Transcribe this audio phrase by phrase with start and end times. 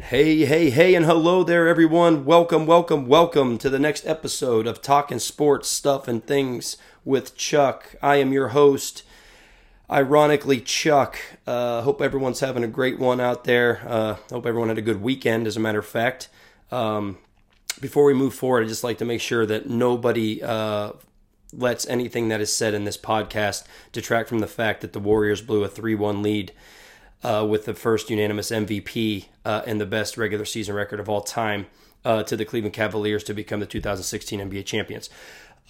[0.00, 2.24] Hey, hey, hey, and hello there, everyone.
[2.24, 7.96] Welcome, welcome, welcome to the next episode of Talking Sports Stuff and Things with Chuck.
[8.00, 9.02] I am your host,
[9.90, 11.18] ironically, Chuck.
[11.48, 13.82] Uh, hope everyone's having a great one out there.
[13.84, 16.28] Uh, hope everyone had a good weekend, as a matter of fact.
[16.70, 17.18] Um,
[17.80, 20.92] before we move forward, I'd just like to make sure that nobody uh,
[21.52, 25.42] lets anything that is said in this podcast detract from the fact that the Warriors
[25.42, 26.52] blew a 3 1 lead
[27.22, 31.20] uh, with the first unanimous MVP uh, and the best regular season record of all
[31.20, 31.66] time
[32.04, 35.10] uh, to the Cleveland Cavaliers to become the 2016 NBA champions.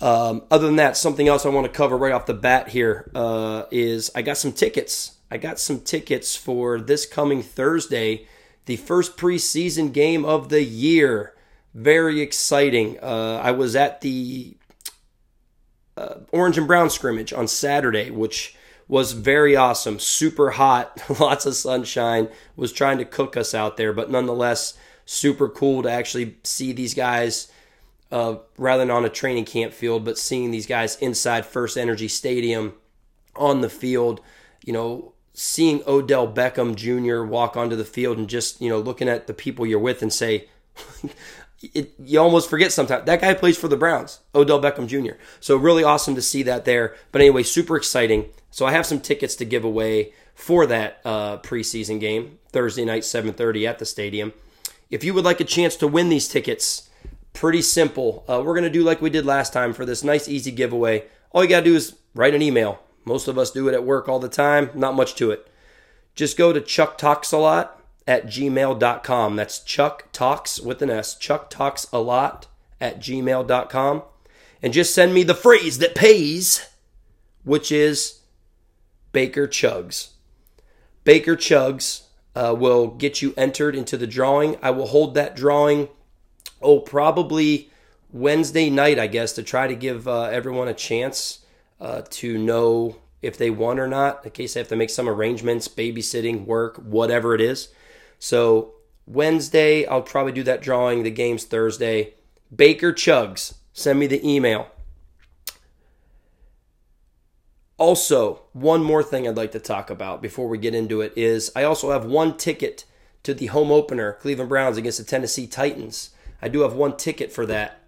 [0.00, 3.10] Um, other than that, something else I want to cover right off the bat here
[3.14, 5.16] uh, is I got some tickets.
[5.30, 8.26] I got some tickets for this coming Thursday,
[8.66, 11.34] the first preseason game of the year.
[11.74, 12.98] Very exciting.
[13.02, 14.56] Uh, I was at the
[15.96, 18.56] uh, Orange and Brown scrimmage on Saturday, which
[18.88, 23.92] was very awesome, super hot, lots of sunshine, was trying to cook us out there,
[23.92, 27.52] but nonetheless, super cool to actually see these guys
[28.10, 32.08] uh, rather than on a training camp field, but seeing these guys inside First Energy
[32.08, 32.72] Stadium
[33.36, 34.20] on the field,
[34.64, 37.22] you know, seeing Odell Beckham Jr.
[37.22, 40.12] walk onto the field and just, you know, looking at the people you're with and
[40.12, 40.48] say,
[41.74, 45.20] it, you almost forget sometimes that guy plays for the Browns, Odell Beckham Jr.
[45.40, 46.96] So really awesome to see that there.
[47.12, 48.30] But anyway, super exciting.
[48.50, 53.02] So I have some tickets to give away for that uh, preseason game Thursday night,
[53.02, 54.32] 7:30 at the stadium.
[54.90, 56.88] If you would like a chance to win these tickets,
[57.32, 58.24] pretty simple.
[58.28, 61.04] Uh, we're gonna do like we did last time for this nice, easy giveaway.
[61.32, 62.80] All you gotta do is write an email.
[63.04, 64.70] Most of us do it at work all the time.
[64.74, 65.46] Not much to it.
[66.14, 69.36] Just go to Chuck Talks a Lot at gmail.com.
[69.36, 71.14] That's Chuck Talks with an S.
[71.14, 72.46] Chuck Talks a lot
[72.80, 74.02] at gmail.com.
[74.62, 76.66] And just send me the phrase that pays,
[77.44, 78.17] which is
[79.12, 80.10] Baker Chugs.
[81.04, 82.02] Baker Chugs
[82.34, 84.56] uh, will get you entered into the drawing.
[84.62, 85.88] I will hold that drawing,
[86.60, 87.70] oh, probably
[88.12, 91.44] Wednesday night, I guess, to try to give uh, everyone a chance
[91.80, 95.08] uh, to know if they won or not, in case they have to make some
[95.08, 97.68] arrangements, babysitting, work, whatever it is.
[98.18, 98.74] So
[99.06, 101.02] Wednesday, I'll probably do that drawing.
[101.02, 102.14] The game's Thursday.
[102.54, 104.68] Baker Chugs, send me the email.
[107.78, 111.50] Also, one more thing I'd like to talk about before we get into it is
[111.56, 112.84] I also have one ticket
[113.22, 116.10] to the home opener, Cleveland Browns against the Tennessee Titans.
[116.42, 117.80] I do have one ticket for that.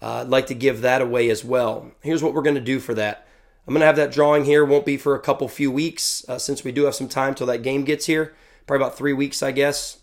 [0.00, 1.92] Uh, I'd like to give that away as well.
[2.02, 3.26] Here's what we're going to do for that.
[3.66, 4.64] I'm going to have that drawing here.
[4.64, 7.46] Won't be for a couple few weeks uh, since we do have some time till
[7.46, 8.34] that game gets here
[8.66, 9.98] probably about three weeks, I guess.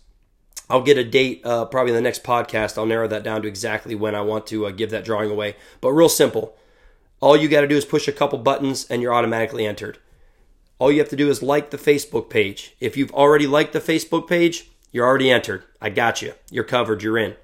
[0.70, 2.78] I'll get a date uh, probably in the next podcast.
[2.78, 5.56] I'll narrow that down to exactly when I want to uh, give that drawing away.
[5.80, 6.56] But real simple.
[7.22, 9.98] All you got to do is push a couple buttons and you're automatically entered.
[10.80, 12.74] All you have to do is like the Facebook page.
[12.80, 15.62] If you've already liked the Facebook page, you're already entered.
[15.80, 16.34] I got you.
[16.50, 17.00] You're covered.
[17.00, 17.36] You're in.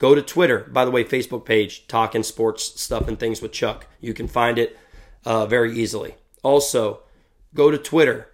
[0.00, 0.66] Go to Twitter.
[0.72, 3.86] By the way, Facebook page, talking sports stuff and things with Chuck.
[4.00, 4.76] You can find it
[5.24, 6.16] uh, very easily.
[6.42, 7.04] Also,
[7.54, 8.28] go to Twitter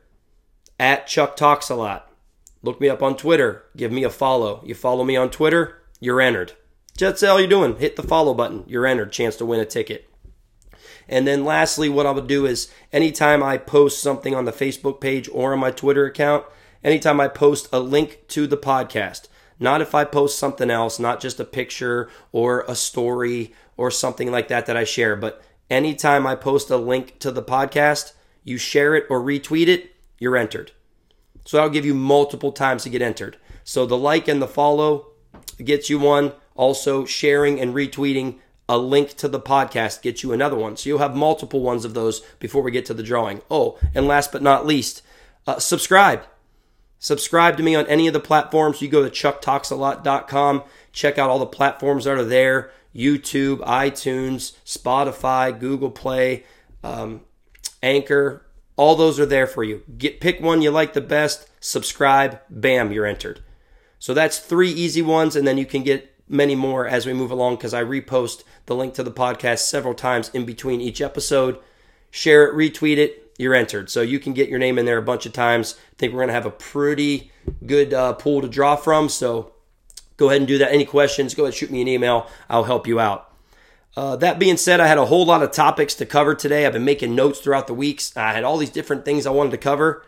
[0.81, 2.11] at Chuck Talks a Lot.
[2.63, 3.65] Look me up on Twitter.
[3.77, 4.63] Give me a follow.
[4.65, 6.53] You follow me on Twitter, you're entered.
[6.99, 7.77] That's all you're doing.
[7.77, 8.65] Hit the follow button.
[8.67, 9.13] You're entered.
[9.13, 10.09] Chance to win a ticket.
[11.09, 15.01] And then lastly, what I would do is anytime I post something on the Facebook
[15.01, 16.45] page or on my Twitter account,
[16.83, 19.29] anytime I post a link to the podcast,
[19.59, 24.31] not if I post something else, not just a picture or a story or something
[24.31, 28.59] like that that I share, but anytime I post a link to the podcast, you
[28.59, 30.73] share it or retweet it, you're entered.
[31.45, 33.37] So I'll give you multiple times to get entered.
[33.65, 35.09] So the like and the follow
[35.63, 36.33] gets you one.
[36.57, 38.39] Also, sharing and retweeting
[38.69, 40.77] a link to the podcast gets you another one.
[40.77, 43.43] So you'll have multiple ones of those before we get to the drawing.
[43.51, 45.03] Oh, and last but not least,
[45.47, 46.25] uh, subscribe.
[46.99, 48.81] Subscribe to me on any of the platforms.
[48.81, 50.63] You go to chucktalksalot.com.
[50.93, 56.45] Check out all the platforms that are there YouTube, iTunes, Spotify, Google Play,
[56.83, 57.23] um,
[57.83, 58.47] Anchor,
[58.77, 59.83] all those are there for you.
[59.97, 63.43] Get pick one you like the best, subscribe, bam, you're entered.
[63.99, 67.31] So that's three easy ones, and then you can get many more as we move
[67.31, 71.59] along because I repost the link to the podcast several times in between each episode.
[72.11, 73.91] Share it, retweet it, you're entered.
[73.91, 75.77] So you can get your name in there a bunch of times.
[75.93, 77.33] I think we're going to have a pretty
[77.67, 79.09] good uh, pool to draw from.
[79.09, 79.53] So
[80.17, 80.73] go ahead and do that.
[80.73, 82.29] Any questions, go ahead and shoot me an email.
[82.49, 83.31] I'll help you out.
[83.97, 86.67] Uh, that being said, I had a whole lot of topics to cover today.
[86.67, 88.17] I've been making notes throughout the weeks.
[88.17, 90.05] I had all these different things I wanted to cover.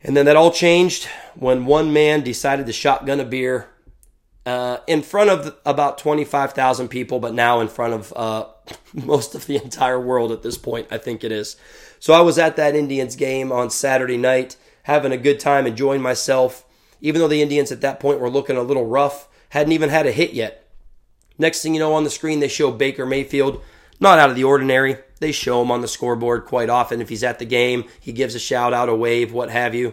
[0.00, 3.68] And then that all changed when one man decided to shotgun a beer
[4.46, 8.46] uh, in front of about 25,000 people, but now in front of uh,
[8.94, 11.56] most of the entire world at this point, I think it is.
[11.98, 16.02] So I was at that Indians game on Saturday night, having a good time, enjoying
[16.02, 16.64] myself
[17.04, 20.06] even though the Indians at that point were looking a little rough, hadn't even had
[20.06, 20.66] a hit yet.
[21.36, 23.60] Next thing you know, on the screen, they show Baker Mayfield,
[24.00, 24.96] not out of the ordinary.
[25.20, 27.02] They show him on the scoreboard quite often.
[27.02, 29.92] If he's at the game, he gives a shout out, a wave, what have you.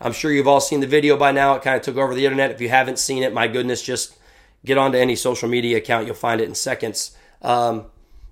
[0.00, 1.54] I'm sure you've all seen the video by now.
[1.54, 2.50] It kind of took over the internet.
[2.50, 4.16] If you haven't seen it, my goodness, just
[4.64, 6.06] get onto any social media account.
[6.06, 7.16] You'll find it in seconds.
[7.42, 7.86] Um,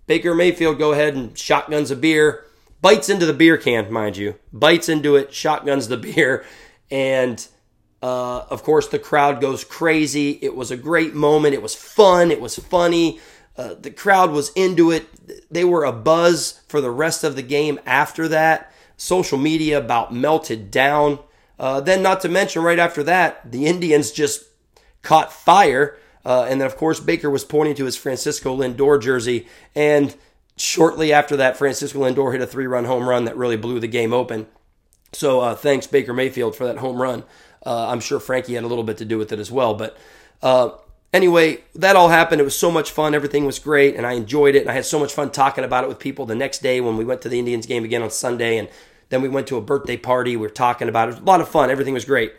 [0.07, 2.45] Baker Mayfield go ahead and shotguns a beer,
[2.81, 6.45] bites into the beer can, mind you, bites into it, shotguns the beer,
[6.91, 7.47] and
[8.03, 10.39] uh, of course the crowd goes crazy.
[10.43, 11.55] It was a great moment.
[11.55, 12.31] It was fun.
[12.31, 13.21] It was funny.
[13.57, 15.09] Uh, the crowd was into it.
[15.51, 18.73] They were a buzz for the rest of the game after that.
[18.97, 21.19] Social media about melted down.
[21.59, 24.45] Uh, then, not to mention, right after that, the Indians just
[25.03, 25.97] caught fire.
[26.25, 29.47] Uh, and then, of course, Baker was pointing to his Francisco Lindor jersey.
[29.75, 30.15] And
[30.57, 33.87] shortly after that, Francisco Lindor hit a three run home run that really blew the
[33.87, 34.47] game open.
[35.13, 37.23] So, uh, thanks, Baker Mayfield, for that home run.
[37.65, 39.75] Uh, I'm sure Frankie had a little bit to do with it as well.
[39.75, 39.97] But
[40.43, 40.71] uh,
[41.13, 42.41] anyway, that all happened.
[42.41, 43.15] It was so much fun.
[43.15, 44.63] Everything was great, and I enjoyed it.
[44.63, 46.97] And I had so much fun talking about it with people the next day when
[46.97, 48.59] we went to the Indians game again on Sunday.
[48.59, 48.69] And
[49.09, 50.37] then we went to a birthday party.
[50.37, 51.17] We were talking about it.
[51.17, 51.71] It a lot of fun.
[51.71, 52.35] Everything was great.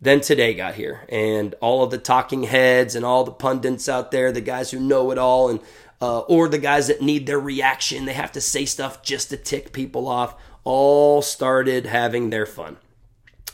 [0.00, 4.10] Then today got here, and all of the talking heads and all the pundits out
[4.10, 5.60] there, the guys who know it all, and
[6.00, 9.36] uh, or the guys that need their reaction, they have to say stuff just to
[9.36, 10.34] tick people off,
[10.64, 12.76] all started having their fun.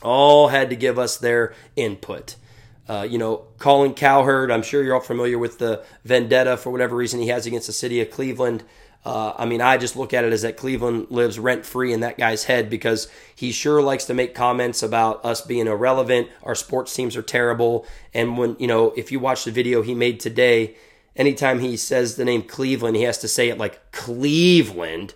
[0.01, 2.35] All had to give us their input.
[2.87, 6.95] Uh, you know, Colin Cowherd, I'm sure you're all familiar with the vendetta for whatever
[6.95, 8.63] reason he has against the city of Cleveland.
[9.05, 12.01] Uh, I mean, I just look at it as that Cleveland lives rent free in
[12.01, 16.27] that guy's head because he sure likes to make comments about us being irrelevant.
[16.43, 17.85] Our sports teams are terrible.
[18.13, 20.75] And when, you know, if you watch the video he made today,
[21.15, 25.13] anytime he says the name Cleveland, he has to say it like Cleveland.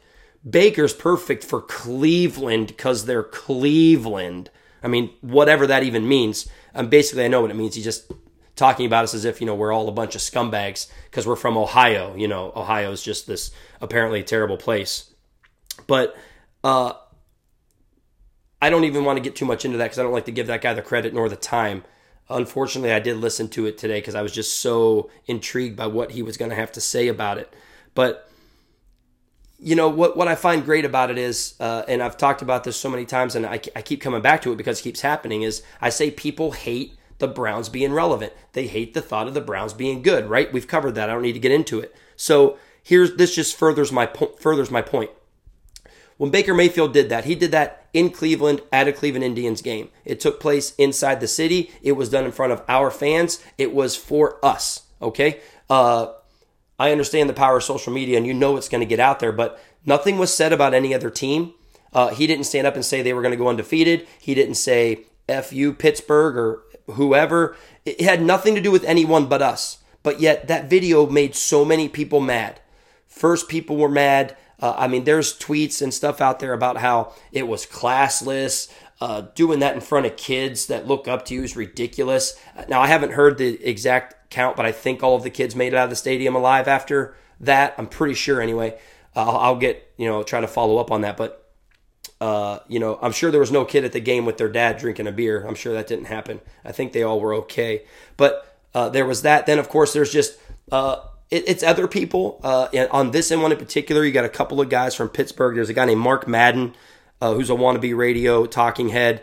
[0.50, 4.50] Baker's perfect for Cleveland because they're Cleveland.
[4.81, 6.50] I mean, whatever that even means.
[6.75, 7.75] Um, basically, I know what it means.
[7.75, 8.12] He just
[8.55, 11.35] talking about us as if you know we're all a bunch of scumbags because we're
[11.35, 12.15] from Ohio.
[12.15, 13.51] You know, Ohio is just this
[13.81, 15.11] apparently terrible place.
[15.88, 16.15] But
[16.63, 16.94] uh,
[18.61, 20.31] I don't even want to get too much into that because I don't like to
[20.31, 21.83] give that guy the credit nor the time.
[22.29, 26.11] Unfortunately, I did listen to it today because I was just so intrigued by what
[26.11, 27.53] he was going to have to say about it.
[27.94, 28.29] But
[29.59, 32.63] you know what what I find great about it is, uh, and I've talked about
[32.63, 35.01] this so many times, and I, I keep coming back to it because it keeps
[35.01, 35.41] happening.
[35.41, 38.33] Is I say people hate the Browns being relevant.
[38.54, 40.51] They hate the thought of the Browns being good, right?
[40.51, 41.10] We've covered that.
[41.10, 41.95] I don't need to get into it.
[42.15, 45.12] So here's this just furthers my po- furthers my point.
[46.18, 49.89] When Baker Mayfield did that, he did that in Cleveland at a Cleveland Indians game.
[50.06, 51.71] It took place inside the city.
[51.81, 53.44] It was done in front of our fans.
[53.57, 54.83] It was for us.
[55.01, 55.42] Okay.
[55.69, 56.13] Uh,
[56.80, 59.19] I understand the power of social media, and you know it's going to get out
[59.19, 61.54] there, but nothing was said about any other team.
[61.94, 64.07] Uh, he didn't stand up and say they were going to go undefeated.
[64.19, 67.56] He didn't say "F you Pittsburgh" or whoever.
[67.85, 69.80] It had nothing to do with anyone but us.
[70.03, 72.59] But yet that video made so many people mad.
[73.07, 74.35] First, people were mad.
[74.59, 78.71] Uh, I mean, there's tweets and stuff out there about how it was classless.
[79.01, 82.39] Uh, doing that in front of kids that look up to you is ridiculous.
[82.69, 85.74] Now, I haven't heard the exact count, but I think all of the kids made
[85.74, 87.75] it out of the stadium alive after that.
[87.77, 88.77] I'm pretty sure, anyway.
[89.15, 91.18] Uh, I'll, get, you know, try to follow up on that.
[91.18, 91.43] But
[92.23, 94.77] uh, you know, I'm sure there was no kid at the game with their dad
[94.77, 95.45] drinking a beer.
[95.45, 96.39] I'm sure that didn't happen.
[96.63, 97.83] I think they all were okay.
[98.15, 99.45] But uh, there was that.
[99.45, 100.39] Then, of course, there's just
[100.71, 102.39] uh, it, it's other people.
[102.42, 105.56] Uh, on this and one in particular, you got a couple of guys from Pittsburgh.
[105.56, 106.75] There's a guy named Mark Madden,
[107.19, 109.21] uh, who's a wannabe radio talking head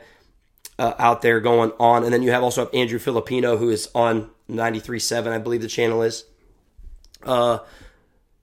[0.79, 3.89] uh, out there going on, and then you have also have Andrew Fillipponi, who is
[3.95, 6.27] on 93.7, I believe the channel is.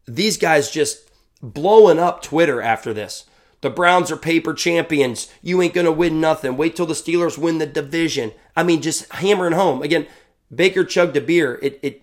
[0.08, 1.12] these guys just
[1.44, 3.26] blowing up Twitter after this.
[3.62, 5.32] The Browns are paper champions.
[5.42, 6.58] You ain't going to win nothing.
[6.58, 8.32] Wait till the Steelers win the division.
[8.56, 9.82] I mean, just hammering home.
[9.82, 10.08] Again,
[10.54, 11.60] Baker chugged a beer.
[11.62, 12.02] It, it,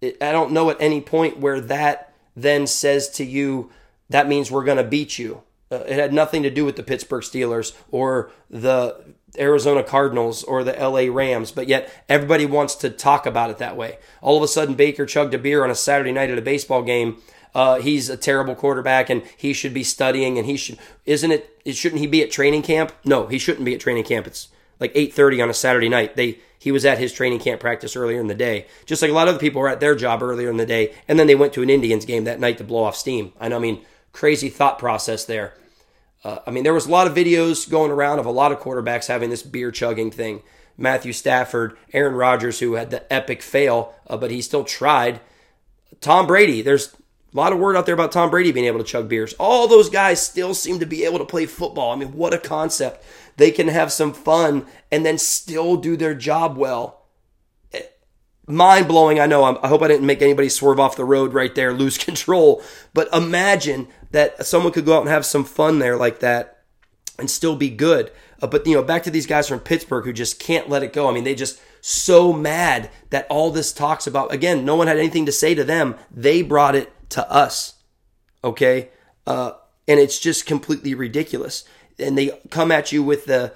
[0.00, 3.70] it I don't know at any point where that then says to you,
[4.10, 5.42] that means we're going to beat you.
[5.72, 10.64] Uh, it had nothing to do with the Pittsburgh Steelers or the Arizona Cardinals or
[10.64, 13.98] the LA Rams, but yet everybody wants to talk about it that way.
[14.20, 16.82] All of a sudden, Baker chugged a beer on a Saturday night at a baseball
[16.82, 17.18] game
[17.54, 21.58] uh, he's a terrible quarterback and he should be studying and he should isn't it,
[21.64, 22.92] it shouldn't he be at training camp?
[23.04, 24.26] No he shouldn't be at training camp.
[24.26, 26.16] It's like 8.30 on a saturday night.
[26.16, 28.66] They he was at his training camp practice earlier in the day.
[28.86, 30.94] Just like a lot of other people were at their job earlier in the day
[31.08, 33.32] and then they went to an indians game that night to blow off steam.
[33.40, 35.54] I know i mean crazy thought process there.
[36.22, 38.60] Uh, i mean there was a lot of videos going around of a lot of
[38.60, 40.42] quarterbacks having this beer chugging thing.
[40.78, 45.20] Matthew stafford aaron rodgers who had the epic fail uh, but he still tried.
[46.00, 46.94] Tom brady there's
[47.32, 49.34] A lot of word out there about Tom Brady being able to chug beers.
[49.34, 51.92] All those guys still seem to be able to play football.
[51.92, 53.04] I mean, what a concept.
[53.36, 57.06] They can have some fun and then still do their job well.
[58.46, 59.44] Mind blowing, I know.
[59.44, 62.62] I hope I didn't make anybody swerve off the road right there, lose control.
[62.92, 66.64] But imagine that someone could go out and have some fun there like that
[67.16, 68.10] and still be good.
[68.42, 70.92] Uh, but, you know, back to these guys from Pittsburgh who just can't let it
[70.92, 71.08] go.
[71.08, 74.98] I mean, they just so mad that all this talks about, again, no one had
[74.98, 75.94] anything to say to them.
[76.10, 77.74] They brought it to us.
[78.42, 78.88] Okay?
[79.26, 79.52] Uh,
[79.86, 81.64] and it's just completely ridiculous.
[81.98, 83.52] And they come at you with the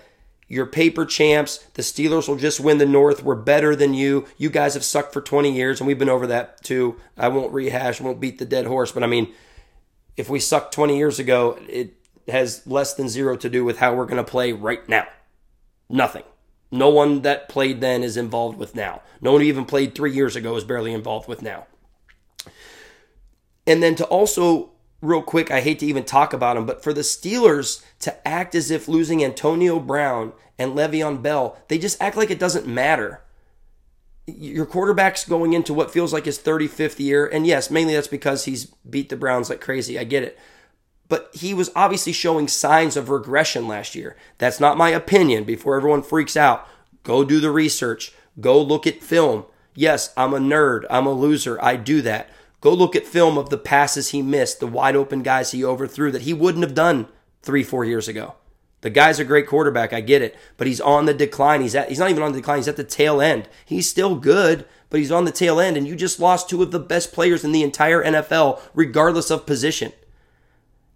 [0.47, 1.59] you're paper champs.
[1.75, 3.23] The Steelers will just win the North.
[3.23, 4.27] We're better than you.
[4.37, 7.01] You guys have sucked for 20 years, and we've been over that too.
[7.17, 9.33] I won't rehash, won't beat the dead horse, but I mean,
[10.17, 11.95] if we sucked 20 years ago, it
[12.29, 15.07] has less than zero to do with how we're going to play right now.
[15.89, 16.25] Nothing.
[16.71, 19.03] No one that played then is involved with now.
[19.21, 21.67] No one who even played three years ago is barely involved with now.
[23.67, 26.93] And then to also, real quick, I hate to even talk about him, but for
[26.93, 32.17] the Steelers to act as if losing Antonio Brown and Le'Veon Bell, they just act
[32.17, 33.21] like it doesn't matter.
[34.27, 38.45] Your quarterback's going into what feels like his 35th year, and yes, mainly that's because
[38.45, 39.99] he's beat the Browns like crazy.
[39.99, 40.39] I get it.
[41.09, 44.17] But he was obviously showing signs of regression last year.
[44.39, 45.45] That's not my opinion.
[45.45, 46.67] Before everyone freaks out,
[47.03, 49.45] go do the research, go look at film.
[49.75, 52.31] Yes, I'm a nerd, I'm a loser, I do that.
[52.65, 56.11] Go look at film of the passes he missed, the wide open guys he overthrew
[56.11, 57.09] that he wouldn't have done
[57.43, 58.37] three, four years ago.
[58.81, 61.61] The guy's a great quarterback, I get it, but he's on the decline.
[61.61, 63.51] He's at he's not even on the decline, he's at the tail end.
[63.67, 66.71] He's still good, but he's on the tail end, and you just lost two of
[66.71, 69.93] the best players in the entire NFL, regardless of position.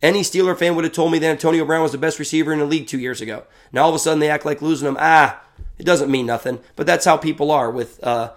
[0.01, 2.61] Any Steeler fan would have told me that Antonio Brown was the best receiver in
[2.61, 3.45] the league two years ago.
[3.73, 4.97] Now all of a sudden they act like losing him.
[4.99, 5.43] Ah,
[5.79, 6.61] it doesn't mean nothing.
[6.77, 8.33] But that's how people are with uh,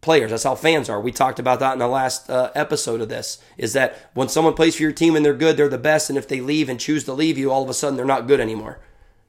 [0.00, 0.30] players.
[0.30, 1.00] That's how fans are.
[1.00, 3.38] We talked about that in the last uh, episode of this.
[3.56, 6.18] Is that when someone plays for your team and they're good, they're the best, and
[6.18, 8.40] if they leave and choose to leave you, all of a sudden they're not good
[8.40, 8.80] anymore.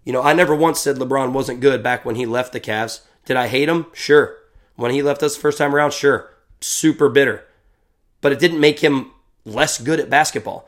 [0.03, 3.01] You know, I never once said LeBron wasn't good back when he left the Cavs.
[3.25, 3.88] Did I hate him?
[3.93, 4.38] Sure.
[4.75, 6.31] When he left us the first time around, sure.
[6.61, 7.45] Super bitter.
[8.21, 9.11] But it didn't make him
[9.45, 10.67] less good at basketball.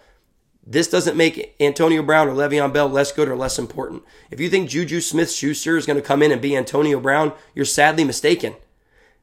[0.65, 4.03] This doesn't make Antonio Brown or Le'Veon Bell less good or less important.
[4.29, 7.33] If you think Juju Smith Schuster is going to come in and be Antonio Brown,
[7.55, 8.55] you're sadly mistaken.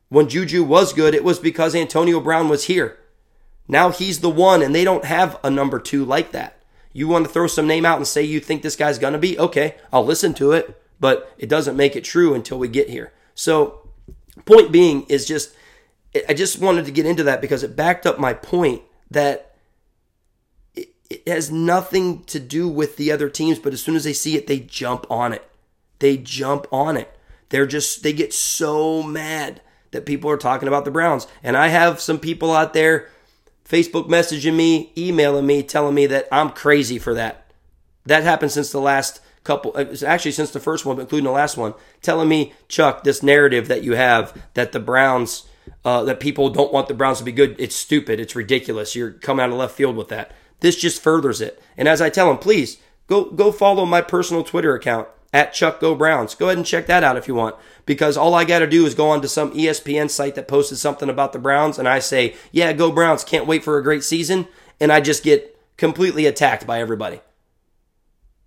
[0.09, 2.99] When Juju was good, it was because Antonio Brown was here.
[3.67, 6.63] Now he's the one, and they don't have a number two like that.
[6.93, 9.19] You want to throw some name out and say you think this guy's going to
[9.19, 9.39] be?
[9.39, 13.13] Okay, I'll listen to it, but it doesn't make it true until we get here.
[13.35, 13.91] So,
[14.47, 15.55] point being is just,
[16.29, 19.55] I just wanted to get into that because it backed up my point that
[20.75, 24.15] it, it has nothing to do with the other teams, but as soon as they
[24.15, 25.49] see it, they jump on it.
[25.99, 27.15] They jump on it.
[27.51, 31.27] They're just, they get so mad that people are talking about the Browns.
[31.43, 33.09] And I have some people out there
[33.69, 37.51] Facebook messaging me, emailing me, telling me that I'm crazy for that.
[38.07, 41.57] That happened since the last couple, uh, actually since the first one, including the last
[41.57, 45.47] one, telling me, Chuck, this narrative that you have that the Browns,
[45.85, 48.97] uh, that people don't want the Browns to be good, it's stupid, it's ridiculous.
[48.97, 50.33] You're coming out of left field with that.
[50.61, 51.63] This just furthers it.
[51.77, 55.81] And as I tell them, please go go follow my personal Twitter account at Chuck
[55.81, 56.35] Go Browns.
[56.35, 57.57] Go ahead and check that out if you want.
[57.87, 60.79] Because all I got to do is go on to some ESPN site that posted
[60.79, 64.05] something about the Browns, and I say, yeah, go Browns, can't wait for a great
[64.05, 64.47] season.
[64.81, 67.21] And I just get completely attacked by everybody.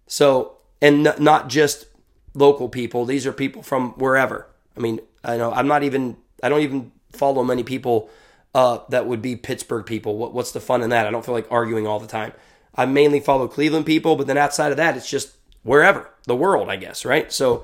[0.08, 1.86] So, and n- not just
[2.34, 4.48] local people, these are people from wherever.
[4.78, 8.10] I mean, I know I'm not even, I don't even follow many people
[8.54, 10.18] uh, that would be Pittsburgh people.
[10.18, 11.08] What, what's the fun in that?
[11.08, 12.34] I don't feel like arguing all the time.
[12.76, 16.70] I mainly follow Cleveland people, but then outside of that, it's just wherever the world,
[16.70, 17.32] I guess, right?
[17.32, 17.64] So,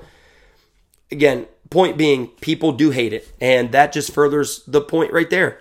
[1.10, 5.60] again, point being, people do hate it, and that just furthers the point right there.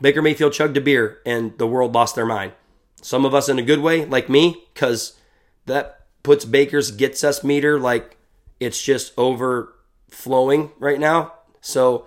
[0.00, 2.52] Baker Mayfield chugged a beer, and the world lost their mind.
[3.00, 5.18] Some of us in a good way, like me, because
[5.66, 8.16] that puts Baker's gets us meter like
[8.60, 11.34] it's just overflowing right now.
[11.60, 12.06] So,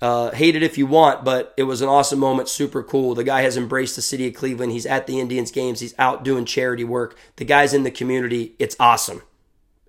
[0.00, 2.48] uh, hate it if you want, but it was an awesome moment.
[2.48, 3.14] Super cool.
[3.14, 4.72] The guy has embraced the city of Cleveland.
[4.72, 5.80] He's at the Indians games.
[5.80, 7.16] He's out doing charity work.
[7.36, 8.54] The guy's in the community.
[8.58, 9.22] It's awesome.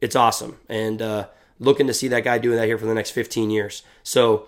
[0.02, 0.58] It's awesome.
[0.70, 1.28] And uh,
[1.60, 3.84] looking to see that guy doing that here for the next 15 years.
[4.04, 4.48] So,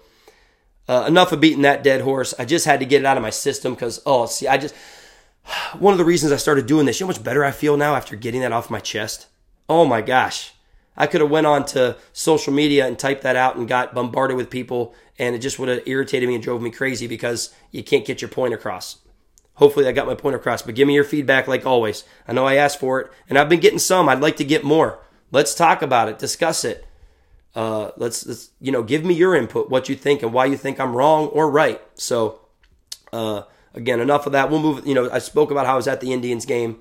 [0.88, 2.34] uh, enough of beating that dead horse.
[2.40, 4.74] I just had to get it out of my system because, oh, see, I just,
[5.78, 7.76] one of the reasons I started doing this, you know how much better I feel
[7.76, 9.28] now after getting that off my chest?
[9.68, 10.54] Oh my gosh.
[11.00, 14.38] I could have went on to social media and typed that out and got bombarded
[14.38, 17.84] with people and it just would have irritated me and drove me crazy because you
[17.84, 19.00] can't get your point across.
[19.56, 22.06] Hopefully, I got my point across, but give me your feedback like always.
[22.26, 24.08] I know I asked for it, and I've been getting some.
[24.08, 25.00] I'd like to get more.
[25.32, 26.88] Let's talk about it, discuss it.
[27.54, 30.56] Uh, let's, let's, you know, give me your input, what you think, and why you
[30.56, 31.82] think I'm wrong or right.
[31.96, 32.40] So,
[33.12, 33.42] uh,
[33.74, 34.50] again, enough of that.
[34.50, 34.88] We'll move.
[34.88, 36.80] You know, I spoke about how I was at the Indians game.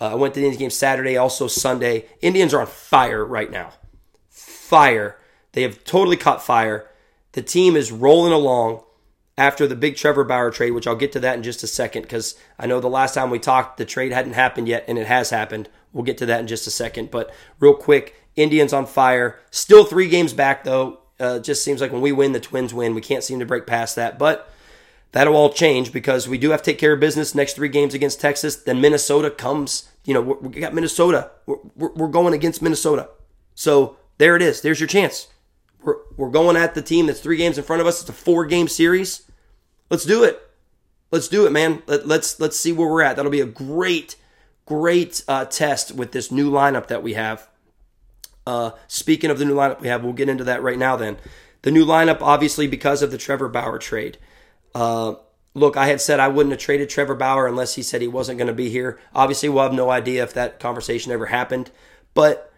[0.00, 2.06] Uh, I went to the Indians game Saturday, also Sunday.
[2.22, 3.72] Indians are on fire right now.
[4.28, 5.18] Fire.
[5.52, 6.88] They have totally caught fire.
[7.32, 8.82] The team is rolling along
[9.36, 12.02] after the big Trevor Bauer trade, which I'll get to that in just a second
[12.02, 15.06] because I know the last time we talked, the trade hadn't happened yet, and it
[15.06, 15.68] has happened.
[15.92, 17.10] We'll get to that in just a second.
[17.10, 19.40] But real quick, Indians on fire.
[19.50, 21.00] Still three games back, though.
[21.18, 22.94] Uh, just seems like when we win, the Twins win.
[22.94, 24.18] We can't seem to break past that.
[24.18, 24.50] But
[25.12, 27.94] that'll all change because we do have to take care of business next three games
[27.94, 28.56] against Texas.
[28.56, 29.89] Then Minnesota comes.
[30.04, 31.30] You know, we got Minnesota.
[31.46, 33.08] We're, we're going against Minnesota.
[33.54, 34.60] So there it is.
[34.62, 35.28] There's your chance.
[35.82, 38.00] We're, we're going at the team that's three games in front of us.
[38.00, 39.30] It's a four game series.
[39.90, 40.40] Let's do it.
[41.10, 41.82] Let's do it, man.
[41.86, 43.16] Let, us let's, let's see where we're at.
[43.16, 44.16] That'll be a great,
[44.64, 47.48] great uh, test with this new lineup that we have.
[48.46, 50.96] Uh, speaking of the new lineup we have, we'll get into that right now.
[50.96, 51.18] Then
[51.62, 54.18] the new lineup, obviously, because of the Trevor Bauer trade.
[54.74, 55.14] Uh,
[55.54, 58.38] look, I had said I wouldn't have traded Trevor Bauer unless he said he wasn't
[58.38, 58.98] going to be here.
[59.14, 61.70] Obviously, we'll have no idea if that conversation ever happened.
[62.14, 62.52] But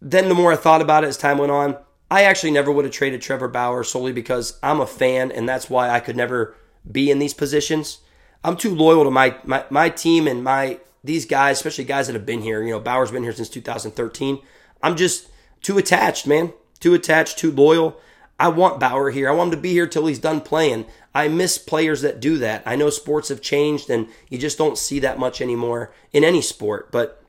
[0.00, 1.76] then the more I thought about it as time went on,
[2.10, 5.68] I actually never would have traded Trevor Bauer solely because I'm a fan and that's
[5.68, 6.54] why I could never
[6.90, 8.00] be in these positions.
[8.42, 12.14] I'm too loyal to my, my, my team and my these guys, especially guys that
[12.14, 12.62] have been here.
[12.62, 14.40] You know, Bauer's been here since 2013.
[14.82, 15.28] I'm just
[15.60, 16.52] too attached, man.
[16.80, 18.00] Too attached, too loyal.
[18.38, 19.28] I want Bauer here.
[19.28, 20.86] I want him to be here till he's done playing.
[21.18, 22.62] I miss players that do that.
[22.64, 26.40] I know sports have changed and you just don't see that much anymore in any
[26.40, 27.20] sport, but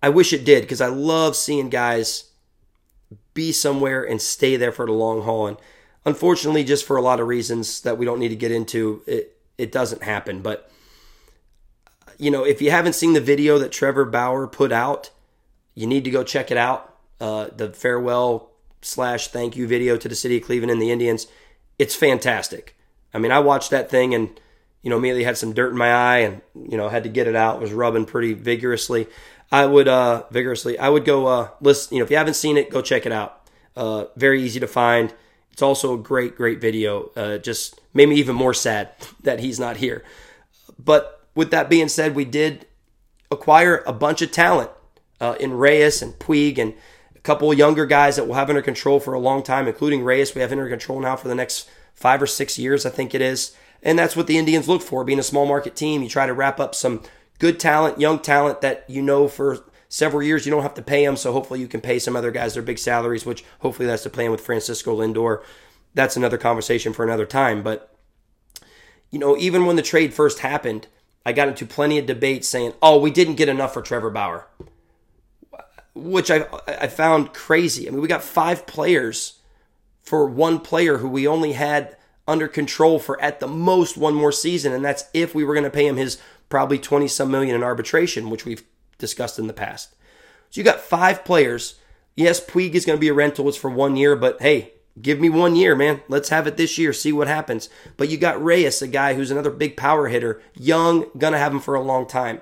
[0.00, 2.30] I wish it did because I love seeing guys
[3.34, 5.48] be somewhere and stay there for the long haul.
[5.48, 5.56] And
[6.04, 9.36] unfortunately, just for a lot of reasons that we don't need to get into, it,
[9.58, 10.40] it doesn't happen.
[10.40, 10.70] But,
[12.18, 15.10] you know, if you haven't seen the video that Trevor Bauer put out,
[15.74, 16.94] you need to go check it out.
[17.20, 21.26] Uh, the farewell slash thank you video to the city of Cleveland and the Indians.
[21.80, 22.76] It's fantastic.
[23.14, 24.28] I mean, I watched that thing and,
[24.82, 27.26] you know, immediately had some dirt in my eye and, you know, had to get
[27.26, 27.58] it out.
[27.58, 29.06] Was rubbing pretty vigorously.
[29.50, 32.58] I would, uh, vigorously, I would go, uh, listen, you know, if you haven't seen
[32.58, 33.48] it, go check it out.
[33.74, 35.14] Uh, very easy to find.
[35.52, 37.12] It's also a great, great video.
[37.16, 38.90] Uh, just made me even more sad
[39.22, 40.04] that he's not here.
[40.78, 42.66] But with that being said, we did
[43.30, 44.70] acquire a bunch of talent
[45.18, 46.74] uh, in Reyes and Puig and
[47.20, 50.34] a couple younger guys that we'll have under control for a long time, including Reyes.
[50.34, 51.68] We have under control now for the next
[52.00, 53.54] five or six years, I think it is.
[53.82, 55.04] And that's what the Indians look for.
[55.04, 57.02] Being a small market team, you try to wrap up some
[57.38, 59.58] good talent, young talent that you know for
[59.88, 61.16] several years you don't have to pay them.
[61.16, 64.10] So hopefully you can pay some other guys their big salaries, which hopefully that's the
[64.10, 65.42] plan with Francisco Lindor.
[65.94, 67.62] That's another conversation for another time.
[67.62, 67.94] But,
[69.10, 70.86] you know, even when the trade first happened,
[71.26, 74.46] I got into plenty of debates saying, oh, we didn't get enough for Trevor Bauer
[75.94, 77.88] which I I found crazy.
[77.88, 79.39] I mean, we got five players
[80.02, 84.32] for one player who we only had under control for at the most one more
[84.32, 87.54] season, and that's if we were going to pay him his probably twenty some million
[87.54, 88.62] in arbitration, which we've
[88.98, 89.94] discussed in the past.
[90.50, 91.76] So you got five players.
[92.16, 93.48] Yes, Puig is going to be a rental.
[93.48, 96.02] It's for one year, but hey, give me one year, man.
[96.08, 96.92] Let's have it this year.
[96.92, 97.68] See what happens.
[97.96, 101.60] But you got Reyes, a guy who's another big power hitter, young, gonna have him
[101.60, 102.40] for a long time.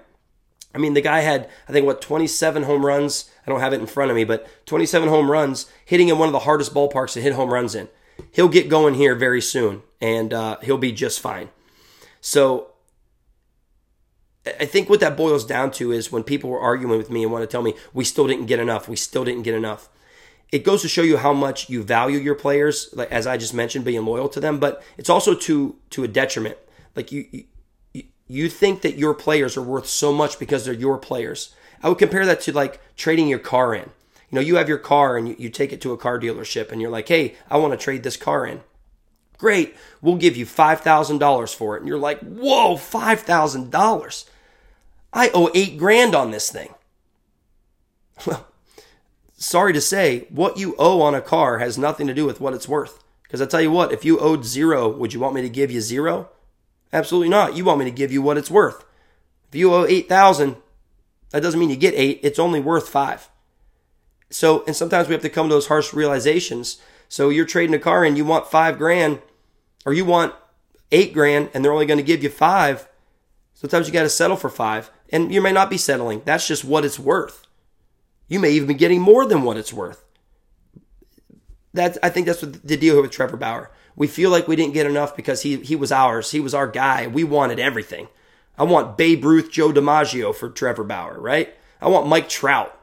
[0.75, 3.31] I mean, the guy had, I think, what, 27 home runs.
[3.49, 6.29] I don't have it in front of me, but 27 home runs, hitting in one
[6.29, 7.89] of the hardest ballparks to hit home runs in.
[8.31, 11.49] He'll get going here very soon, and uh, he'll be just fine.
[12.21, 12.73] So
[14.61, 17.33] I think what that boils down to is when people were arguing with me and
[17.33, 19.89] want to tell me we still didn't get enough, we still didn't get enough.
[20.53, 23.55] It goes to show you how much you value your players, like as I just
[23.55, 24.59] mentioned, being loyal to them.
[24.59, 26.59] But it's also to to a detriment.
[26.95, 27.45] Like you,
[28.27, 31.55] you think that your players are worth so much because they're your players.
[31.83, 33.91] I would compare that to like trading your car in.
[34.31, 36.71] You know, you have your car and you, you take it to a car dealership
[36.71, 38.61] and you're like, hey, I want to trade this car in.
[39.38, 41.81] Great, we'll give you $5,000 for it.
[41.81, 44.25] And you're like, whoa, $5,000.
[45.12, 46.75] I owe eight grand on this thing.
[48.27, 48.49] Well,
[49.37, 52.53] sorry to say, what you owe on a car has nothing to do with what
[52.53, 53.05] it's worth.
[53.23, 55.71] Because I tell you what, if you owed zero, would you want me to give
[55.71, 56.31] you zero?
[56.93, 57.55] Absolutely not.
[57.55, 58.85] You want me to give you what it's worth.
[59.49, 60.57] If you owe 8,000,
[61.31, 63.29] that doesn't mean you get 8, it's only worth 5.
[64.31, 66.79] So, and sometimes we have to come to those harsh realizations.
[67.09, 69.21] So you're trading a car and you want 5 grand
[69.87, 70.35] or you want
[70.93, 72.88] 8 grand and they're only going to give you 5.
[73.55, 76.23] Sometimes you got to settle for 5 and you may not be settling.
[76.25, 77.47] That's just what it's worth.
[78.29, 80.05] You may even be getting more than what it's worth.
[81.73, 83.71] That's, I think that's what the deal here with Trevor Bauer.
[83.97, 86.31] We feel like we didn't get enough because he he was ours.
[86.31, 87.09] He was our guy.
[87.09, 88.09] We wanted everything.
[88.59, 91.55] I want Babe Ruth, Joe DiMaggio for Trevor Bauer, right?
[91.81, 92.75] I want Mike Trout.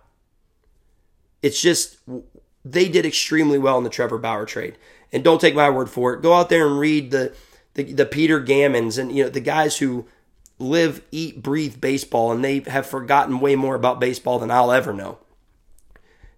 [1.42, 1.98] It's just
[2.64, 4.78] they did extremely well in the Trevor Bauer trade.
[5.12, 6.22] And don't take my word for it.
[6.22, 7.36] Go out there and read the
[7.76, 10.08] the, the Peter Gammons and you know the guys who
[10.58, 14.94] live, eat, breathe baseball, and they have forgotten way more about baseball than I'll ever
[14.94, 15.20] know.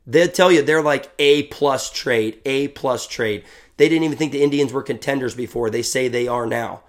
[0.05, 3.43] They'll tell you they're like A plus trade, A plus trade.
[3.77, 5.69] They didn't even think the Indians were contenders before.
[5.69, 6.81] They say they are now.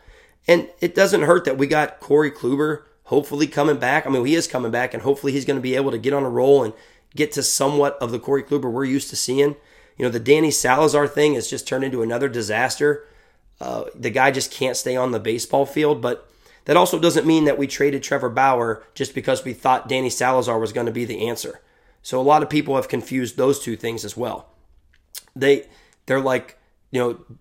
[0.48, 4.06] And it doesn't hurt that we got Corey Kluber hopefully coming back.
[4.06, 6.12] I mean, he is coming back, and hopefully he's going to be able to get
[6.12, 6.72] on a roll and
[7.14, 9.56] get to somewhat of the Corey Kluber we're used to seeing.
[9.96, 13.06] You know, the Danny Salazar thing has just turned into another disaster.
[13.60, 16.30] Uh, the guy just can't stay on the baseball field, but
[16.66, 20.58] that also doesn't mean that we traded Trevor Bauer just because we thought Danny Salazar
[20.58, 21.60] was going to be the answer.
[22.02, 24.50] So a lot of people have confused those two things as well.
[25.34, 25.66] They
[26.06, 26.58] they're like,
[26.90, 27.38] you know,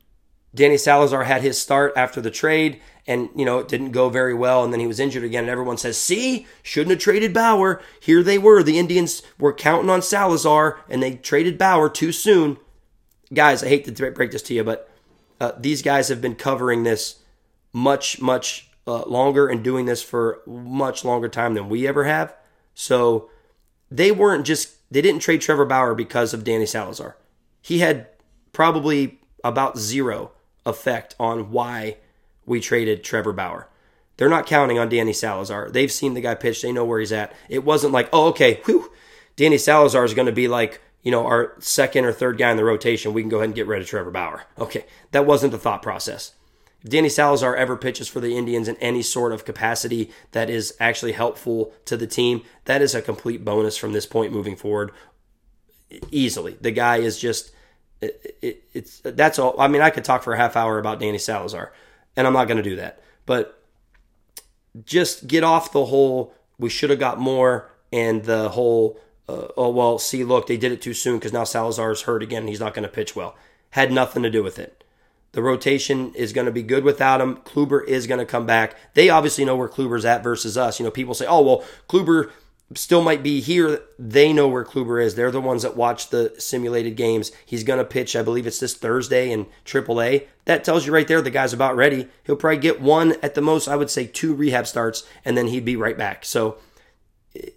[0.54, 4.34] Danny Salazar had his start after the trade and, you know, it didn't go very
[4.34, 7.82] well and then he was injured again and everyone says, "See, shouldn't have traded Bauer."
[8.00, 8.64] Here they were.
[8.64, 12.58] The Indians were counting on Salazar and they traded Bauer too soon.
[13.34, 14.90] Guys, I hate to break this to you, but
[15.40, 17.20] uh, these guys have been covering this
[17.74, 22.34] much much uh, longer and doing this for much longer time than we ever have.
[22.74, 23.30] So
[23.92, 27.18] they weren't just they didn't trade Trevor Bauer because of Danny Salazar.
[27.62, 28.08] He had
[28.54, 30.32] probably about zero
[30.68, 31.98] effect on why
[32.46, 33.70] we traded Trevor Bauer.
[34.18, 35.70] They're not counting on Danny Salazar.
[35.70, 36.62] They've seen the guy pitch.
[36.62, 37.34] They know where he's at.
[37.50, 38.92] It wasn't like, oh, okay, whew,
[39.36, 42.58] Danny Salazar is going to be like, you know, our second or third guy in
[42.58, 43.14] the rotation.
[43.14, 44.44] We can go ahead and get rid of Trevor Bauer.
[44.58, 46.34] Okay, that wasn't the thought process.
[46.84, 50.76] If Danny Salazar ever pitches for the Indians in any sort of capacity that is
[50.80, 54.92] actually helpful to the team, that is a complete bonus from this point moving forward.
[56.12, 57.52] Easily, the guy is just
[58.02, 59.60] it, it, it's that's all.
[59.60, 61.74] I mean, I could talk for a half hour about Danny Salazar,
[62.16, 63.02] and I'm not going to do that.
[63.26, 63.62] But
[64.86, 69.70] just get off the whole we should have got more and the whole uh, oh
[69.70, 72.60] well see look they did it too soon because now Salazar's hurt again and he's
[72.60, 73.36] not going to pitch well
[73.72, 74.78] had nothing to do with it
[75.38, 77.38] the rotation is going to be good without him.
[77.38, 78.76] Kluber is going to come back.
[78.96, 80.80] They obviously know where Kluber's at versus us.
[80.80, 82.32] You know, people say, oh, well, Kluber
[82.76, 83.82] still might be here.
[83.98, 85.16] They know where Kluber is.
[85.16, 87.32] They're the ones that watch the simulated games.
[87.46, 90.28] He's going to pitch, I believe it's this Thursday in AAA.
[90.46, 92.10] That tells you right there the guy's about ready.
[92.26, 95.48] He'll probably get one at the most, I would say two rehab starts, and then
[95.48, 96.26] he'd be right back.
[96.26, 96.58] So,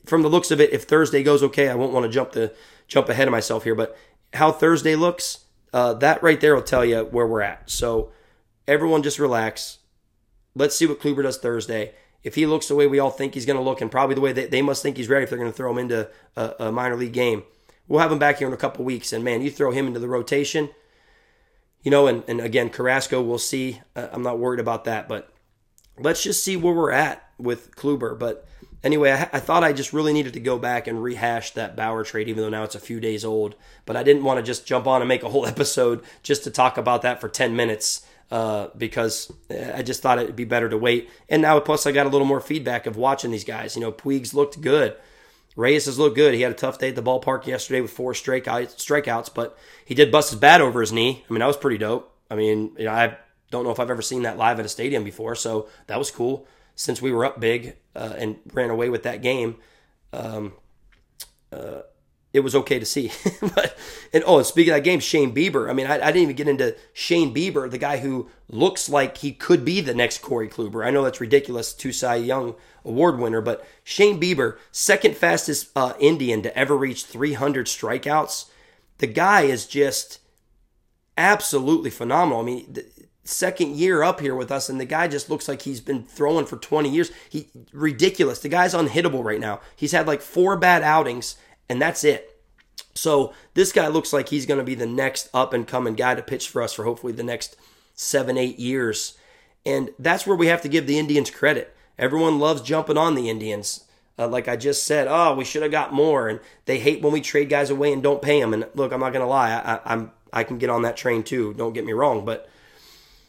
[0.05, 2.55] from the looks of it, if Thursday goes okay, I won't want to jump the
[2.87, 3.97] jump ahead of myself here, but
[4.35, 7.71] how Thursday looks, uh, that right there will tell you where we're at.
[7.71, 8.13] So
[8.69, 9.79] everyone just relax.
[10.55, 11.95] Let's see what Kluber does Thursday.
[12.23, 14.21] If he looks the way we all think he's going to look, and probably the
[14.21, 16.55] way they, they must think he's ready if they're going to throw him into a,
[16.59, 17.45] a, minor league game,
[17.89, 19.13] we'll have him back here in a couple weeks.
[19.13, 20.71] And man, you throw him into the rotation,
[21.83, 23.81] you know, and, and again, Carrasco, we'll see.
[23.97, 25.33] Uh, I'm not worried about that, but
[25.99, 28.19] let's just see where we're at with Kluber.
[28.19, 28.47] But
[28.85, 32.05] anyway, I, I, thought I just really needed to go back and rehash that Bauer
[32.05, 33.55] trade, even though now it's a few days old.
[33.87, 36.51] But I didn't want to just jump on and make a whole episode just to
[36.51, 40.79] talk about that for 10 minutes uh, because I just thought it'd be better to
[40.79, 41.11] wait.
[41.29, 43.75] And now, plus, I got a little more feedback of watching these guys.
[43.75, 44.97] You know, Puig's looked good.
[45.57, 46.35] Reyes has looked good.
[46.35, 50.13] He had a tough day at the ballpark yesterday with four strikeouts, but he did
[50.13, 51.25] bust his bat over his knee.
[51.29, 52.15] I mean, that was pretty dope.
[52.31, 53.17] I mean, you know, I
[53.51, 56.11] don't know if I've ever seen that live at a stadium before, so that was
[56.11, 59.57] cool since we were up big uh, and ran away with that game,
[60.13, 60.55] um,
[61.53, 61.81] uh,
[62.33, 63.11] it was okay to see.
[63.41, 63.77] but
[64.13, 65.69] and oh, and speaking of that game, Shane Bieber.
[65.69, 69.19] I mean, I, I, didn't even get into Shane Bieber, the guy who looks like
[69.19, 70.85] he could be the next Corey Kluber.
[70.85, 75.95] I know that's ridiculous, two Cy Young Award winner, but Shane Bieber, second fastest uh,
[75.99, 78.47] Indian to ever reach 300 strikeouts.
[78.99, 80.21] The guy is just
[81.17, 82.41] absolutely phenomenal.
[82.41, 82.77] I mean,
[83.25, 86.47] second year up here with us, and the guy just looks like he's been throwing
[86.47, 87.11] for 20 years.
[87.29, 88.41] He ridiculous.
[88.41, 89.61] The guy's unhittable right now.
[89.77, 91.37] He's had like four bad outings,
[91.71, 92.37] and that's it.
[92.95, 96.15] So this guy looks like he's going to be the next up and coming guy
[96.17, 97.57] to pitch for us for hopefully the next
[97.95, 99.17] seven, eight years.
[99.65, 101.75] And that's where we have to give the Indians credit.
[101.99, 103.85] Everyone loves jumping on the Indians.
[104.19, 107.13] Uh, like I just said, oh, we should have got more, and they hate when
[107.13, 108.53] we trade guys away and don't pay them.
[108.53, 111.23] And look, I'm not going to lie, I, I'm I can get on that train
[111.23, 111.55] too.
[111.55, 112.49] Don't get me wrong, but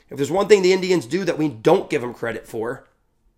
[0.10, 2.86] if there's one thing the Indians do that we don't give them credit for,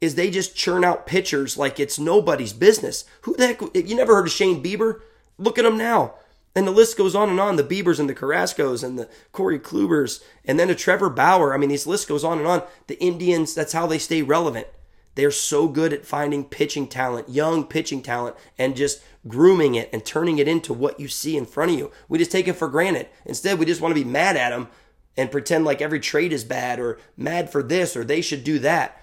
[0.04, 3.06] is they just churn out pitchers like it's nobody's business.
[3.22, 3.62] Who the heck?
[3.74, 5.02] You never heard of Shane Bieber?
[5.38, 6.16] Look at him now.
[6.56, 7.56] And the list goes on and on.
[7.56, 11.54] The Biebers and the Carrascos and the Corey Klubers and then a Trevor Bauer.
[11.54, 12.62] I mean, this list goes on and on.
[12.88, 14.68] The Indians, that's how they stay relevant.
[15.16, 20.06] They're so good at finding pitching talent, young pitching talent, and just grooming it and
[20.06, 21.92] turning it into what you see in front of you.
[22.10, 23.08] We just take it for granted.
[23.26, 24.68] Instead, we just want to be mad at them
[25.16, 28.60] and pretend like every trade is bad or mad for this or they should do
[28.60, 29.00] that.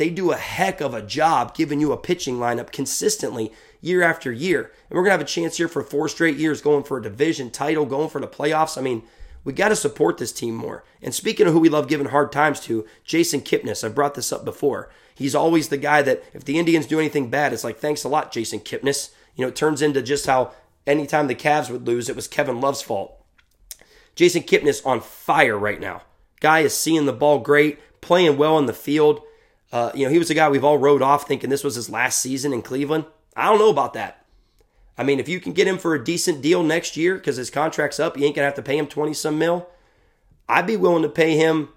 [0.00, 4.32] They do a heck of a job giving you a pitching lineup consistently year after
[4.32, 4.72] year.
[4.88, 7.02] And we're going to have a chance here for four straight years going for a
[7.02, 8.78] division title, going for the playoffs.
[8.78, 9.02] I mean,
[9.44, 10.84] We got to support this team more.
[11.02, 14.32] And speaking of who we love giving hard times to, Jason Kipnis, I've brought this
[14.32, 14.90] up before.
[15.14, 18.08] He's always the guy that if the Indians do anything bad, it's like, thanks a
[18.08, 19.10] lot, Jason Kipnis.
[19.34, 20.52] You know, it turns into just how
[20.86, 23.18] anytime the Cavs would lose, it was Kevin Love's fault.
[24.14, 26.02] Jason Kipnis on fire right now.
[26.40, 29.22] Guy is seeing the ball great, playing well in the field.
[29.72, 31.88] Uh, you know, he was a guy we've all wrote off thinking this was his
[31.88, 33.04] last season in Cleveland.
[33.36, 34.24] I don't know about that.
[34.98, 37.50] I mean, if you can get him for a decent deal next year because his
[37.50, 39.68] contract's up, you ain't gonna have to pay him twenty some mil.
[40.48, 41.70] I'd be willing to pay him.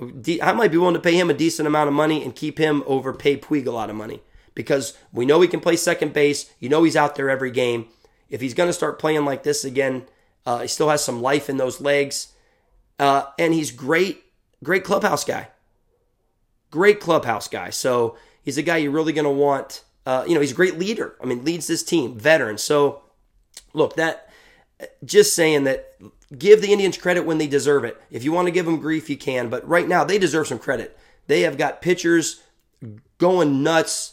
[0.00, 2.82] I might be willing to pay him a decent amount of money and keep him
[2.86, 4.20] over pay Puig a lot of money
[4.54, 6.50] because we know he can play second base.
[6.58, 7.86] You know he's out there every game.
[8.28, 10.06] If he's going to start playing like this again,
[10.44, 12.32] uh, he still has some life in those legs,
[12.98, 14.24] uh, and he's great,
[14.64, 15.48] great clubhouse guy.
[16.76, 17.70] Great clubhouse guy.
[17.70, 20.78] So he's a guy you're really going to want uh, you know, he's a great
[20.78, 21.16] leader.
[21.20, 22.58] I mean, leads this team, veteran.
[22.58, 23.02] So,
[23.74, 24.30] look, that
[25.04, 25.96] just saying that
[26.38, 28.00] give the Indians credit when they deserve it.
[28.10, 29.48] If you want to give them grief, you can.
[29.48, 30.96] But right now, they deserve some credit.
[31.26, 32.42] They have got pitchers
[33.18, 34.12] going nuts,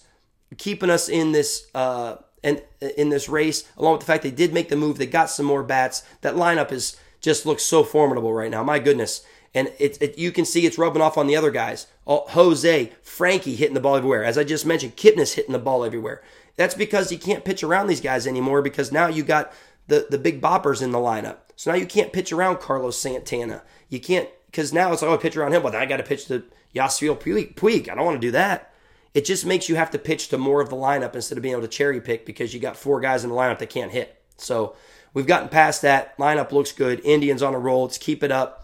[0.57, 2.63] keeping us in this uh, and
[2.97, 3.69] in this race.
[3.77, 6.01] Along with the fact they did make the move, they got some more bats.
[6.21, 8.63] That lineup is just looks so formidable right now.
[8.63, 9.23] My goodness
[9.53, 11.87] and it, it, you can see it's rubbing off on the other guys.
[12.07, 14.23] Oh, Jose, Frankie hitting the ball everywhere.
[14.23, 16.21] As I just mentioned, Kipnis hitting the ball everywhere.
[16.55, 19.53] That's because you can't pitch around these guys anymore because now you got
[19.87, 21.37] the, the big boppers in the lineup.
[21.55, 23.63] So now you can't pitch around Carlos Santana.
[23.89, 25.61] You can't, because now it's like, oh, I pitch around him.
[25.63, 26.43] but then I got to pitch to
[26.75, 27.89] Yasiel Puig.
[27.89, 28.71] I don't want to do that.
[29.13, 31.53] It just makes you have to pitch to more of the lineup instead of being
[31.53, 34.19] able to cherry pick because you got four guys in the lineup that can't hit.
[34.37, 34.75] So
[35.13, 36.17] we've gotten past that.
[36.17, 36.99] Lineup looks good.
[37.03, 37.83] Indians on a roll.
[37.83, 38.62] Let's keep it up.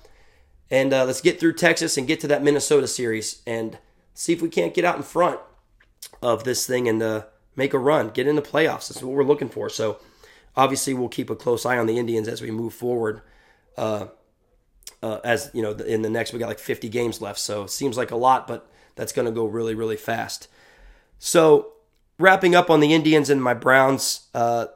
[0.71, 3.77] And uh, let's get through Texas and get to that Minnesota series and
[4.13, 5.39] see if we can't get out in front
[6.21, 7.23] of this thing and uh,
[7.55, 8.89] make a run, get in the playoffs.
[8.89, 9.69] That's what we're looking for.
[9.69, 9.99] So
[10.55, 13.21] obviously, we'll keep a close eye on the Indians as we move forward.
[13.77, 14.07] Uh,
[15.01, 17.39] uh as you know, in the next, we got like 50 games left.
[17.39, 20.47] So it seems like a lot, but that's going to go really, really fast.
[21.17, 21.73] So
[22.19, 24.67] wrapping up on the Indians and my Browns, uh,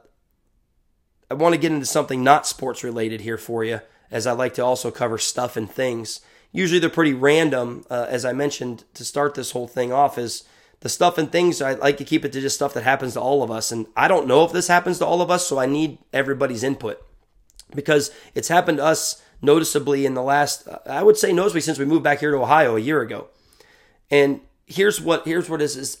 [1.30, 3.80] I want to get into something not sports related here for you
[4.14, 6.20] as I like to also cover stuff and things.
[6.52, 10.44] Usually they're pretty random, uh, as I mentioned to start this whole thing off, is
[10.80, 11.60] the stuff and things.
[11.60, 13.72] I like to keep it to just stuff that happens to all of us.
[13.72, 16.62] And I don't know if this happens to all of us, so I need everybody's
[16.62, 17.04] input
[17.74, 21.84] because it's happened to us noticeably in the last, I would say noticeably since we
[21.84, 23.26] moved back here to Ohio a year ago.
[24.12, 25.98] And here's what here's what is is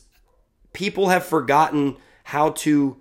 [0.72, 3.00] people have forgotten how to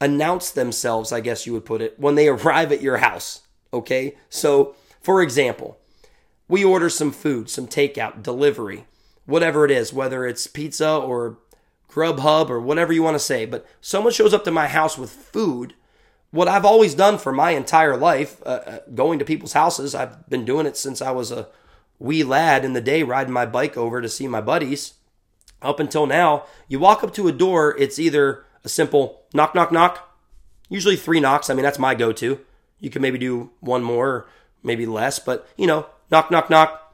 [0.00, 3.42] announce themselves, I guess you would put it, when they arrive at your house.
[3.72, 4.16] Okay.
[4.28, 5.78] So, for example,
[6.48, 8.86] we order some food, some takeout, delivery,
[9.26, 11.38] whatever it is, whether it's pizza or
[11.90, 13.44] Grubhub or whatever you want to say.
[13.44, 15.74] But someone shows up to my house with food.
[16.30, 20.28] What I've always done for my entire life, uh, uh, going to people's houses, I've
[20.28, 21.48] been doing it since I was a
[21.98, 24.94] wee lad in the day, riding my bike over to see my buddies.
[25.60, 29.72] Up until now, you walk up to a door, it's either a simple knock, knock,
[29.72, 30.16] knock,
[30.68, 31.50] usually three knocks.
[31.50, 32.40] I mean, that's my go to.
[32.80, 34.28] You could maybe do one more,
[34.62, 36.88] maybe less, but you know, knock, knock, knock,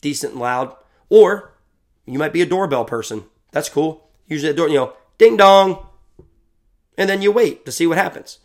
[0.00, 0.74] decent and loud.
[1.08, 1.52] Or
[2.06, 3.24] you might be a doorbell person.
[3.52, 4.08] That's cool.
[4.26, 5.86] Usually a door, you know, ding dong.
[6.98, 8.38] And then you wait to see what happens.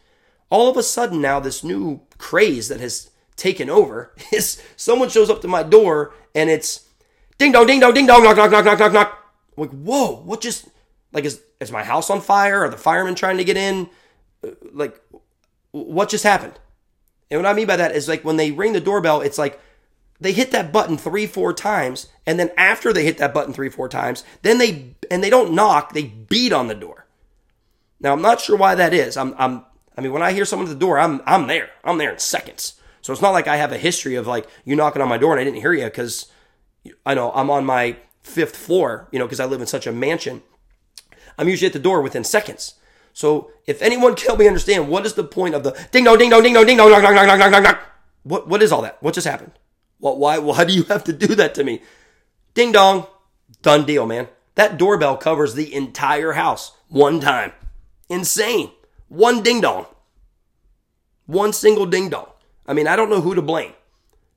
[0.50, 5.30] All of a sudden now, this new craze that has taken over is someone shows
[5.30, 6.88] up to my door and it's
[7.38, 9.34] ding dong, ding dong, ding dong, knock, knock, knock, knock, knock, knock.
[9.58, 10.68] I'm like, whoa, what just,
[11.12, 12.64] like, is, is my house on fire?
[12.64, 13.90] Are the firemen trying to get in?
[14.46, 15.02] Uh, like,
[15.84, 16.60] what just happened?
[17.30, 19.60] And what I mean by that is like when they ring the doorbell, it's like
[20.20, 23.70] they hit that button three, four times, and then after they hit that button three,
[23.70, 27.06] four times, then they and they don't knock, they beat on the door.
[28.00, 29.18] Now I'm not sure why that is.
[29.18, 29.63] I'm I'm
[29.98, 31.70] I mean when I hear someone at the door, I'm I'm there.
[31.84, 32.80] I'm there in seconds.
[33.02, 35.34] So it's not like I have a history of like you knocking on my door
[35.34, 36.32] and I didn't hear you because
[37.06, 39.92] I know I'm on my fifth floor, you know, because I live in such a
[39.92, 40.42] mansion.
[41.38, 42.74] I'm usually at the door within seconds.
[43.18, 46.20] So if anyone can help me understand what is the point of the ding dong
[46.20, 47.82] ding dong ding dong ding dong knock knock knock knock knock
[48.22, 49.02] what what is all that?
[49.02, 49.54] What just happened?
[49.98, 51.82] What why why do you have to do that to me?
[52.54, 53.08] Ding dong,
[53.64, 54.28] done deal, man.
[54.54, 57.54] That doorbell covers the entire house one time.
[58.08, 58.70] Insane.
[59.08, 59.88] One ding dong.
[61.26, 62.28] One single ding dong.
[62.68, 63.74] I mean, I don't know who to blame.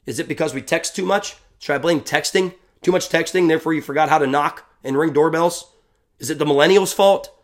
[0.07, 1.37] Is it because we text too much?
[1.59, 2.55] Should I blame texting?
[2.81, 5.71] Too much texting, therefore you forgot how to knock and ring doorbells?
[6.19, 7.37] Is it the millennials' fault?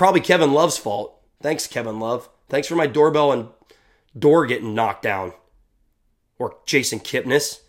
[0.00, 1.20] Probably Kevin Love's fault.
[1.42, 2.30] Thanks, Kevin Love.
[2.48, 3.48] Thanks for my doorbell and
[4.18, 5.34] door getting knocked down.
[6.38, 7.60] Or Jason Kipnis.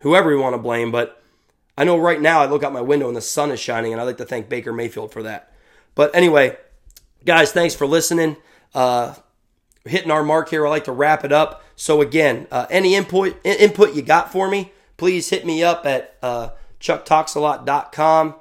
[0.00, 1.22] Whoever you want to blame, but
[1.78, 4.00] I know right now I look out my window and the sun is shining, and
[4.00, 5.54] I'd like to thank Baker Mayfield for that.
[5.94, 6.58] But anyway,
[7.24, 8.36] guys, thanks for listening.
[8.74, 9.14] Uh,
[9.86, 10.66] hitting our mark here.
[10.66, 11.64] I like to wrap it up.
[11.76, 16.18] So again, uh, any input input you got for me, please hit me up at
[16.22, 18.34] uh, chucktalksalot.com.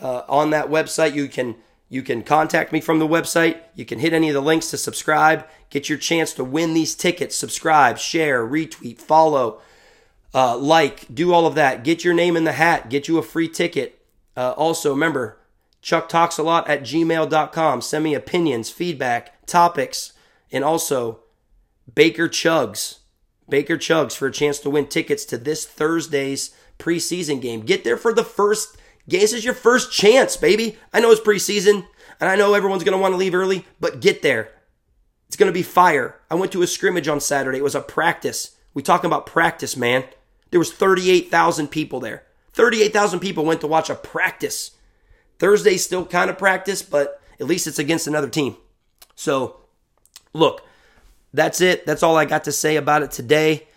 [0.00, 1.56] Uh, on that website, you can
[1.88, 3.60] you can contact me from the website.
[3.74, 5.46] You can hit any of the links to subscribe.
[5.70, 7.36] Get your chance to win these tickets.
[7.36, 9.60] Subscribe, share, retweet, follow,
[10.34, 11.84] uh, like, do all of that.
[11.84, 12.90] Get your name in the hat.
[12.90, 14.00] Get you a free ticket.
[14.36, 15.38] Uh, also, remember,
[15.80, 17.80] Chuck talks a lot at gmail.com.
[17.80, 20.12] Send me opinions, feedback, topics,
[20.52, 21.20] and also
[21.94, 22.98] Baker Chugs.
[23.48, 27.60] Baker Chugs for a chance to win tickets to this Thursday's preseason game.
[27.60, 28.76] Get there for the first.
[29.06, 30.78] This is your first chance, baby.
[30.92, 31.86] I know it's preseason,
[32.20, 34.50] and I know everyone's going to want to leave early, but get there.
[35.28, 36.16] It's going to be fire.
[36.30, 37.58] I went to a scrimmage on Saturday.
[37.58, 38.56] It was a practice.
[38.74, 40.04] We talking about practice, man.
[40.50, 42.24] There was 38,000 people there.
[42.52, 44.72] 38,000 people went to watch a practice.
[45.38, 48.56] Thursday's still kind of practice, but at least it's against another team.
[49.14, 49.60] So,
[50.32, 50.62] look,
[51.32, 51.86] that's it.
[51.86, 53.68] That's all I got to say about it today.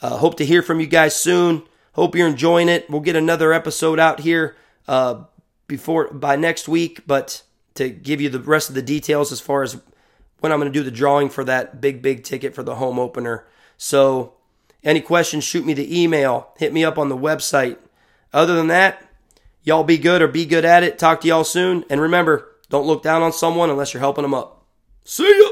[0.00, 1.64] Uh, hope to hear from you guys soon.
[1.92, 2.88] Hope you're enjoying it.
[2.88, 4.56] We'll get another episode out here
[4.88, 5.24] uh,
[5.68, 7.42] before by next week, but
[7.74, 9.80] to give you the rest of the details as far as
[10.40, 12.98] when I'm going to do the drawing for that big, big ticket for the home
[12.98, 13.46] opener.
[13.76, 14.34] So,
[14.82, 16.52] any questions, shoot me the email.
[16.56, 17.78] Hit me up on the website.
[18.32, 19.04] Other than that,
[19.62, 20.98] y'all be good or be good at it.
[20.98, 21.84] Talk to y'all soon.
[21.90, 24.64] And remember, don't look down on someone unless you're helping them up.
[25.04, 25.48] See ya!